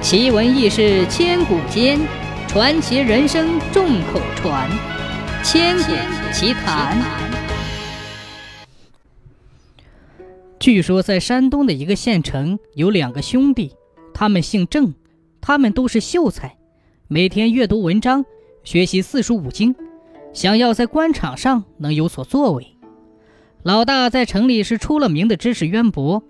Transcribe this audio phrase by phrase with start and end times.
[0.00, 1.98] 奇闻异事千古间，
[2.46, 4.70] 传奇人生众口传。
[5.42, 5.92] 千古
[6.32, 6.96] 奇谈。
[10.60, 13.74] 据说在山东的一个县城有两个兄弟，
[14.14, 14.94] 他们姓郑，
[15.40, 16.56] 他们都是秀才，
[17.08, 18.24] 每天阅读文章，
[18.62, 19.74] 学习四书五经，
[20.32, 22.66] 想要在官场上能有所作为。
[23.64, 26.22] 老大在城里是出了名的知识渊博，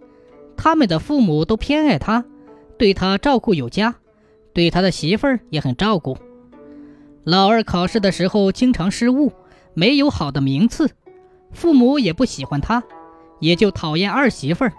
[0.57, 2.25] 他们的父母都偏爱他。
[2.79, 3.97] 对他照顾有加，
[4.53, 6.17] 对他的媳妇儿也很照顾。
[7.25, 9.33] 老二考试的时候经常失误，
[9.75, 10.89] 没有好的名次，
[11.53, 12.83] 父母也不喜欢他，
[13.41, 14.73] 也就讨厌二媳妇儿，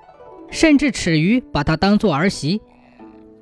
[0.50, 2.62] 甚至耻于把她当做儿媳。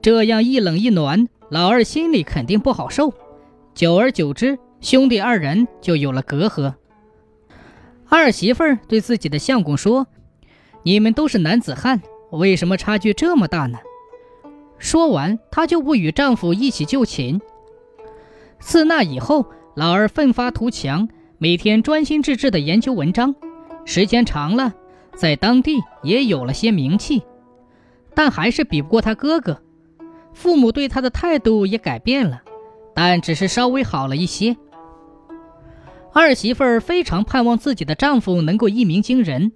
[0.02, 3.14] 这样一冷一暖，老二心里肯定不好受。
[3.74, 6.74] 久而久之，兄弟二人就有了隔阂。
[8.10, 10.08] 二媳妇儿对自己的相公说
[10.84, 13.78] ：“你们都是男子汉，为什么差距这么大呢？”
[14.78, 17.42] 说完，她就不与丈夫一起就寝。
[18.60, 23.36] 自那以后，老二奋发图强，每天专心致志地研究文章，
[23.86, 24.74] 时间长了，
[25.16, 27.22] 在当地也有了些名气，
[28.14, 29.62] 但还是比不过他哥哥。
[30.34, 32.42] 父母对他的态度也改变了，
[32.94, 34.56] 但只是稍微好了一些。
[36.14, 39.52] 二媳妇儿非常盼望自己的丈夫能够一鸣惊人。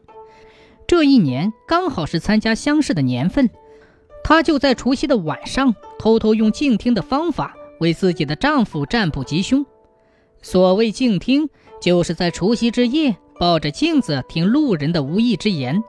[0.87, 3.49] 这一年刚好是参加乡试的年份。
[4.31, 9.65] 她就在除夕的晚上，偷偷用静听的方法为自己的丈夫占卜吉凶。
[10.41, 11.49] 所谓静听，
[11.81, 15.83] 就是在除夕之夜抱着镜子听路人的无意之言，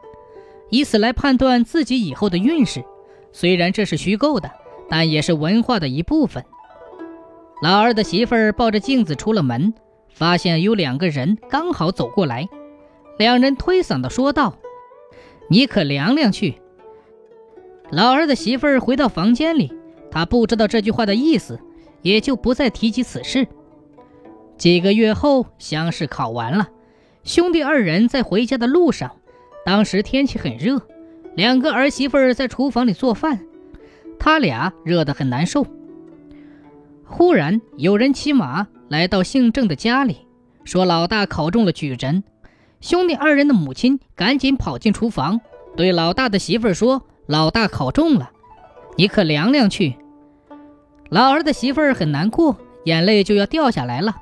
[0.70, 2.84] 以此来判断自己以后的运势。
[3.30, 4.50] 虽然这是虚构的，
[4.88, 6.44] 但也是文化的一部分。
[7.62, 9.72] 老二的媳妇儿抱着镜子出了门，
[10.12, 12.48] 发现有两个人刚好走过来，
[13.18, 14.58] 两人推搡的说道
[15.48, 16.60] ：“你可凉凉去。”
[17.92, 19.70] 老二的媳妇儿回到房间里，
[20.10, 21.60] 她不知道这句话的意思，
[22.00, 23.46] 也就不再提及此事。
[24.56, 26.70] 几个月后，乡试考完了，
[27.22, 29.10] 兄弟二人在回家的路上，
[29.66, 30.80] 当时天气很热，
[31.34, 33.40] 两个儿媳妇儿在厨房里做饭，
[34.18, 35.66] 他俩热得很难受。
[37.04, 40.26] 忽然有人骑马来到姓郑的家里，
[40.64, 42.24] 说老大考中了举人。
[42.80, 45.42] 兄弟二人的母亲赶紧跑进厨房，
[45.76, 47.02] 对老大的媳妇儿说。
[47.26, 48.30] 老大考中了，
[48.96, 49.96] 你可凉凉去。
[51.08, 54.16] 老二的媳妇儿很难过，眼泪就要掉下来了。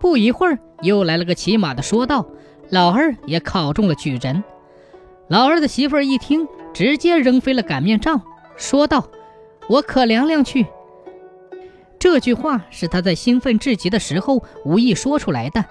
[0.00, 2.26] 不一会儿，又来了个骑马的，说道
[2.70, 4.42] ：“老二也考中了举人。”
[5.28, 8.20] 老二的媳妇儿一听，直接扔飞了擀面杖，
[8.56, 9.06] 说道
[9.68, 10.66] ：“我可凉凉去。”
[12.00, 15.64] 这句话是他在兴奋至极的时候无意说出来的，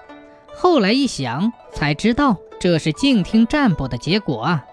[0.54, 4.64] 后来一想才知道，这是静听占卜的结果啊。